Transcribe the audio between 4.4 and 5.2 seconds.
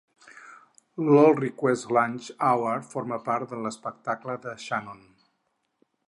de Shannon.